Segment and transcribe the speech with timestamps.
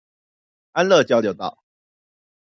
[0.71, 1.59] 安樂交流道